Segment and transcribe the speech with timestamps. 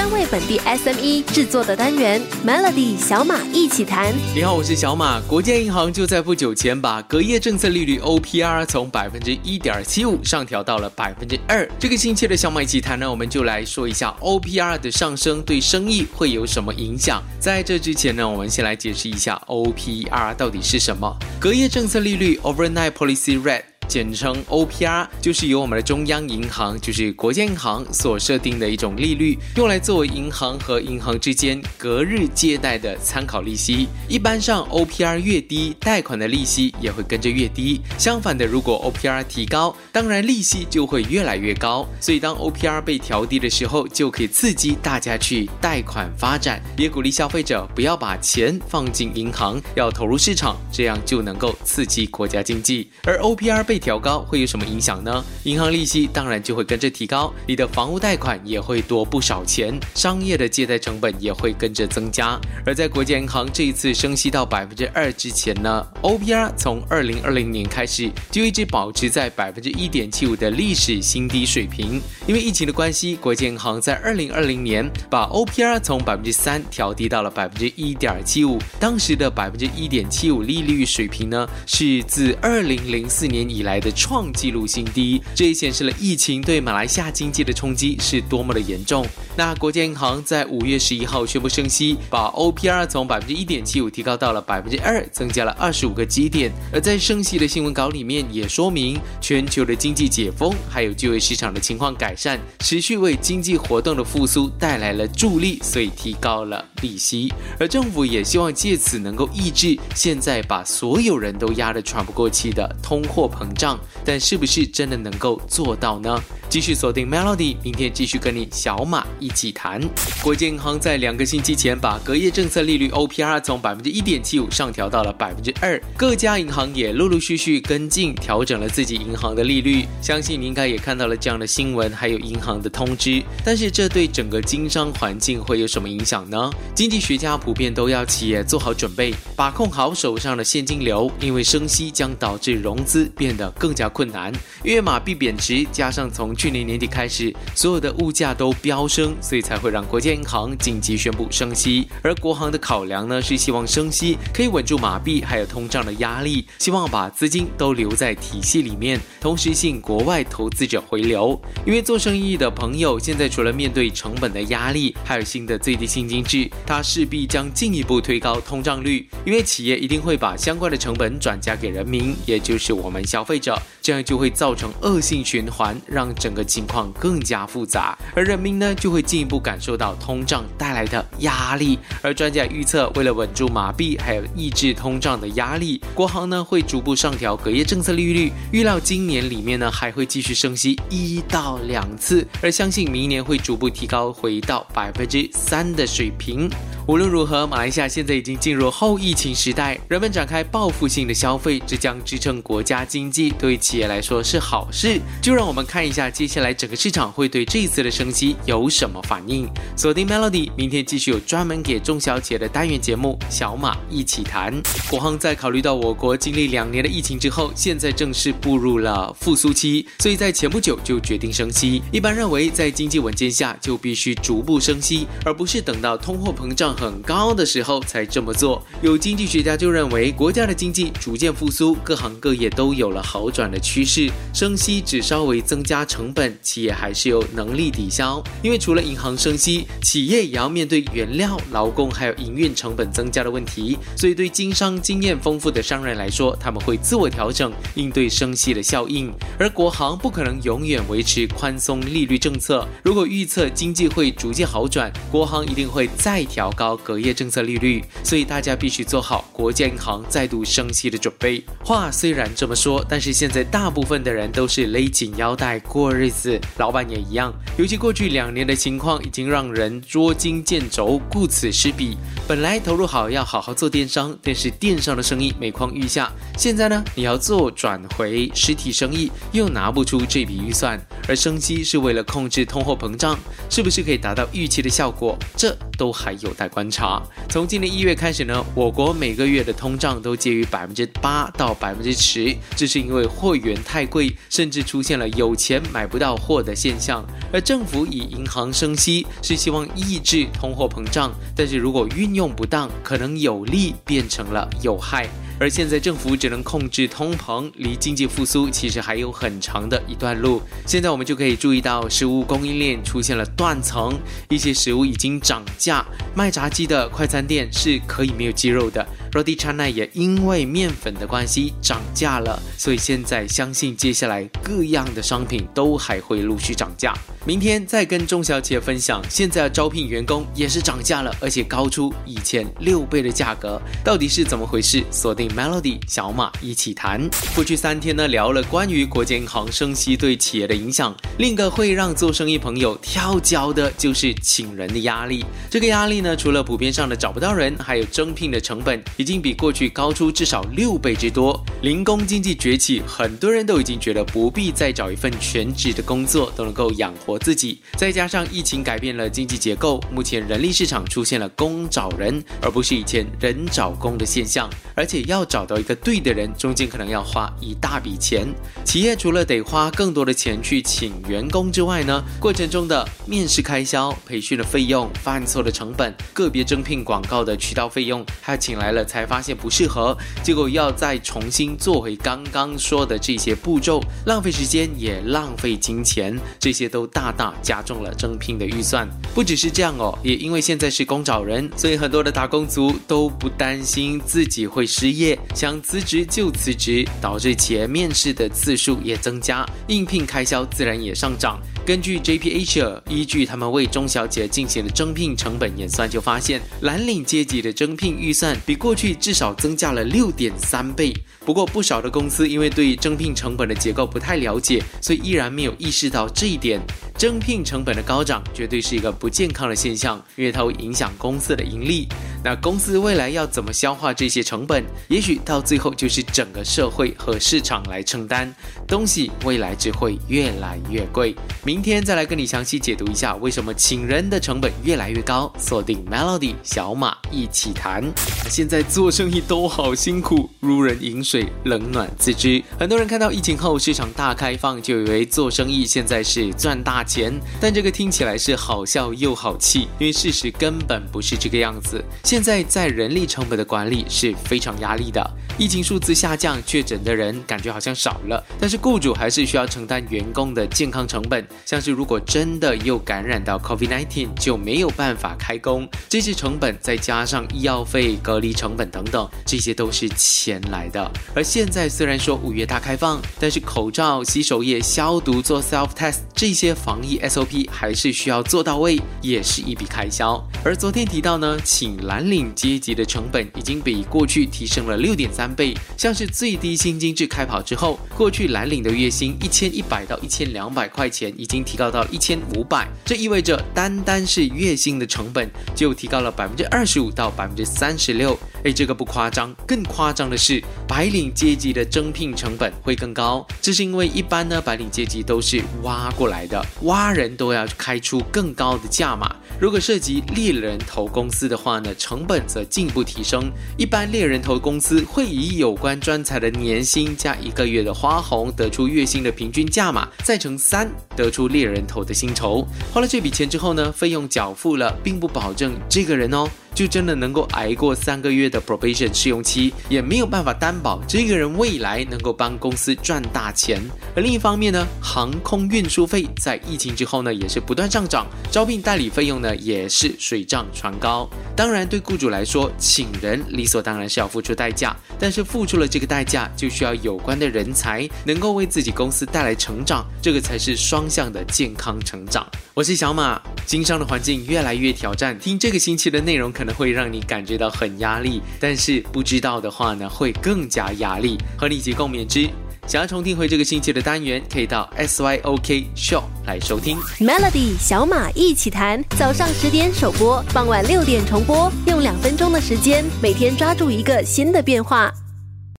[0.00, 4.14] 专为本地 SME 制作的单元 Melody 小马一起谈。
[4.34, 5.20] 你好，我是小马。
[5.28, 11.70] 国建银行就在不久前把隔夜政策利率 OPR 从百分之一点七五上调到了百分之二。
[11.78, 17.22] 这个星期的小马一起谈呢，我们就来说一下 OPR 的上升对生意会有什么影响。
[17.38, 21.14] 在这之前呢，我们先来解释一下 OPR 到底是什么。
[21.38, 23.64] 隔夜政策利率 Overnight Policy Rate。
[23.90, 33.88] 简称 OPR，就是由我们的中央银行，就是国家银行所设定的一种利率，用来作为银行和银行之间隔日借贷的参考利息。
[34.06, 37.80] 一般上，OPR 越低，贷款的利息也会跟着越低。
[37.98, 41.84] 相反的，如果 OPR 提高，当然利息就会越来越高。
[42.00, 52.88] 所以，当 OPR 被调低的时候，就可以刺激大家去贷款发展，也鼓励消费者不要把钱放进银行，要投入市场，这样就能够刺激国家经济。
[53.02, 55.24] 而 OPR 被调高会有什么影响呢？
[55.44, 62.38] 银行利息当然就会跟着提高，你的房屋贷款也会多不少钱，商业的借贷成本也会跟着增加。
[62.66, 72.00] 而在国际银行这一次升息到百分之二之前呢，OPR 从二零二零年开始就一直保持在百分之一点七五的历史新低水平。
[72.26, 78.58] 因为疫情的关系，国际银行在二零二零年把 OPR 从百分之三调低到了百分之一点七五。
[78.78, 83.69] 当时的百分之一点七五利率水平呢，是自二零零四年以来。
[83.70, 89.06] 来的创纪录新低，这也显示了疫情对马来西亚经济的冲击是多么的严重。
[89.36, 96.50] 那国家银行在五月十一号宣布升息，把 OPR 从百分之一点七五提高到了百分之二，增加了二十五个基点。
[96.72, 107.32] 而在升息的新闻稿里面也说明，全球的经济解封，还有就业市场的情况改善，持续为经济活动的复苏带来了助力，所以提高了利息。
[107.60, 113.48] 而政府也希望借此能够抑制现在把所有人都压得喘不过气的通货膨。
[113.60, 116.18] 账，但是不是真的能够做到呢？
[116.48, 119.80] 继续锁定 Melody，明天继续跟你小马一起谈。
[120.20, 129.84] 国建银行在两个星期前把隔夜政策利率 OPR 从百分之一点七五上调到了百分之二，各家银行也陆陆续续跟进调整了自己银行的利率。
[130.02, 133.22] 相信你应该也看到了这样的新闻，还有银行的通知。
[133.44, 136.50] 但是这对整个经商环境会有什么影响呢？
[136.74, 144.32] 经济学家普遍都要企业做好准备，把控好手上的现金流，因为升息将导致融资变得更加困难。
[144.62, 151.88] 因为马币贬值，加上从去年年底开始，所有的物价都飙升，所以才会让国家银行紧急宣布升息。
[152.02, 161.40] 而国行的考量呢，是希望升息可以稳住马币还有通胀的压力，希望把资金都留在体系里面，同时吸引国外投资者回流。
[161.66, 169.08] 因为做生意的朋友现在除了面对成本的压力，还有新的最低薪金制，它势必将进一步推高通胀率。
[169.24, 181.78] 因为企业一定会把相关的成本转嫁给人民，也就是我们消费者，这样就会造成恶性循环，让整个情况更加复杂，而人民呢就会进一步感受到通胀带来的压力。
[182.02, 196.50] 而专家预测，为了稳住马币，还有抑制通胀的压力，国行呢会逐步上调隔夜政策利率，预料今年里面呢还会继续升息一到两次，而相信明年会逐步提高回到百分之三的水平。
[196.86, 205.00] 无论如何，马来西亚现在已经进入后疫情时代，人们展开报复性的消费，这将支撑国家经济，对企业来说是好事。
[205.20, 206.54] 就让我们看一下接下来。
[206.60, 209.48] 整个市场会对这一次的升息有什么反应？
[209.74, 214.52] 锁定 Melody，明天继续有专门给中小企业的单元节目《小马一起谈》。
[214.90, 221.82] 国行在考虑到我国经历两年的疫情之后，现在正式步入了复苏期，所以在前不久就决定升息。
[221.90, 228.62] 一般认为，在经济稳健下就必须逐步升息，而不是等到通货膨胀很高的时候才这么做。
[228.82, 236.38] 有经济学家就认为，国家的经济逐渐复苏，各行各业都有了好转的趋势，升息只稍微增加成本。
[236.40, 243.76] 企业还是有能力抵消，因为除了银行升息，企业也要面对原料、劳工还有营运成本增加的问题。
[243.96, 249.12] 所以，对经商经验丰富的商人来说，他们会自我调整，应对升息的效应。
[249.40, 252.64] 而国行不可能永远维持宽松利率政策。
[252.84, 257.82] 如果预测经济会逐渐好转，国行一定会再调高隔夜政策利率。
[258.04, 261.42] 所以，大家必须做好国家银行再度升息的准备。
[261.64, 266.38] 话虽然这么说，但是现在大部分的人都是勒紧腰带过日子。
[266.58, 271.96] 老板也一样，尤其过去两年的情况已经让人捉襟见肘，顾此失彼。
[272.28, 276.12] 本来投入好要好好做电商，但是电商的生意每况愈下。
[276.36, 280.78] 现在呢，你要做转回实体生意，又拿不出这笔预算。
[281.08, 283.18] 而升息是为了控制通货膨胀，
[283.48, 285.18] 是不是可以达到预期的效果？
[285.34, 286.50] 这都还有待。
[286.50, 287.00] 观察。
[287.28, 297.06] 从今年一月开始呢，我国每个月的通胀都介于百分之八到百分之十，这是因因为货源太贵，甚至出现了有钱买不到货的现象。
[297.32, 305.08] 而政府以银行升息是希望抑制通货膨胀，但是如果运用不当，可能有利变成了有害。
[305.38, 310.42] 而现在政府只能控制通膨，离经济复苏其实还有很长的一段路。
[310.66, 313.96] 现在我们就可以注意到，食物供应链出现了断层，
[314.28, 315.86] 一些食物已经涨价。
[316.12, 322.40] 卖炸鸡的快餐店是可以没有鸡肉的，Roti Canai 也因为面粉的关系涨价了。
[322.56, 326.94] 所以现在相信接下来各样的商品都还会陆续涨价。
[327.26, 334.82] 明天再跟中小企业分享，现在招聘员工也是涨价了，而且高出以前六倍的价格，到底是怎么回事？
[334.90, 337.10] 锁定 Melody 小马一起谈。
[337.34, 345.22] 过去三天呢，聊了关于国建银行升息对企业的影响，另一个会让做生意朋友跳脚的就是请人的压力。
[345.50, 351.38] 这个压力呢，除了普遍上的找不到人，还有征聘的成本已经比过去高出至少六倍之多。
[351.60, 357.09] 零工经济崛起，很多人都已经觉得不必再找一份全职的工作都能够养活。
[357.10, 364.48] 我自己，再加上疫情改变了经济结构，目前人力市场出现了工找人，而不是以前人找工的现象。
[364.76, 368.28] 而且要找到一个对的人，中间可能要花一大笔钱。
[368.64, 386.99] 企业除了得花更多的钱去请员工之外呢，过程中的面试开销、培训的费用、犯错的成本、个别征聘广告的渠道费用，还请来了才发现不适合，结果要再重新做回刚刚说的这些步骤，浪费时间也浪费金钱，这些都大。
[387.00, 388.86] 大大加重了征聘的预算。
[389.14, 401.40] 不只是这样哦，也因为现在是工找人，所以很多的打工族都不担心自己会失业，想辞职就辞职，导致企业面试的次数也增加，应聘开销自然也上涨。
[401.64, 410.92] 根据 JP Asia 依据他们为中小企业进行的征聘成本演算，就发现蓝领阶级的征聘预算比过去至少增加了六点三倍。
[411.24, 416.60] 不过，不少的公司因为对征聘成本的结构不太了解，所以依然没有意识到这一点。
[417.00, 421.88] 征聘成本的高涨绝对是一个不健康的现象，因为它会影响公司的盈利。
[422.22, 424.64] 那公司未来要怎么消化这些成本？
[424.88, 428.34] 也许到最后就是整个社会和市场来承担。
[428.66, 431.14] 东西未来只会越来越贵。
[431.44, 435.32] 明天再来跟你详细解读一下为什么请人的成本越来越高。
[435.38, 437.90] 锁定 Melody 小马一起谈。
[438.28, 442.42] 现在做生意都好辛苦，如人饮水，冷暖自知。
[442.58, 451.82] 很多人看到疫情后市场大开放，就以为做生意现在是赚大钱，但这个听起来是好笑又好气，因为事实根本不是这个样子。
[452.10, 455.00] 现在在人力成本的管理是非常压力的。
[455.38, 461.24] 疫情数字下降，确诊的人感觉好像少了，但是雇主还是需要承担员工的健康成本。
[461.46, 470.90] 像是如果真的又感染到 COVID-19，就没有办法开工，这些成本再加上医药费、隔离成本等等，这些都是钱来的。
[471.14, 480.20] 而现在虽然说五月大开放，但是口罩、洗手液、消毒、做 self test 这些防疫 SOP 还是需要做到位，也是一笔开销。
[480.44, 481.99] 而昨天提到呢，请蓝。
[482.00, 485.54] 蓝领阶级的成本已经比过去提升了六点三倍。
[485.76, 492.66] 像是最低薪金制开跑之后，过去蓝领的月薪一千一百到一千两百块钱，已经提高到一千五百。
[492.86, 498.18] 这意味着单单是月薪的成本就提高了百分之二十五到百分之三十六。
[498.44, 503.26] 哎，这个不夸张，更夸张的是白领阶级的征聘成本会更高。
[503.40, 509.14] 这是因为一般呢，白领阶级都是挖过来的，挖人都要开出更高的价码。
[509.38, 513.30] 如果涉及猎人头公司的话呢，成本则进一步提升。
[513.56, 522.46] 一般猎人头公司会以有关专才的年薪加一个月的花红，得出月薪的平均价码，再乘三，得出猎人头的薪酬。
[522.72, 526.28] 花了这笔钱之后呢，费用缴付了，并不保证这个人哦。
[526.54, 533.62] 就真的能够挨过三个月的 probation 试用期，也没有办法担保这个人未来能够帮公司赚大钱。
[533.94, 541.08] 而另一方面呢，航空运输费在疫情之后呢，也是不断上涨，招聘代理费用呢，也是水涨船高。
[541.36, 552.26] 当然，对雇主来说，请人理所当然是要付出代价，但是付出了这个代价，就需要有关的人才能够为自己公司带来成长，这个才是双向的健康成长。
[552.54, 556.32] 我是小马，经商的环境越来越挑战，听这个星期的内容。
[556.40, 561.18] 可能会让你感觉到很压力，但是不知道的话呢，会更加压力。
[561.36, 562.26] 和你一起共勉之。
[562.66, 566.78] 想要重听回这个星期的单元，可以到 S Y O K Show 来收听。
[566.98, 574.90] Melody 小马一起谈，早上十点首播，傍晚六点重播，用两分钟的时间，每天抓住一个新的变化。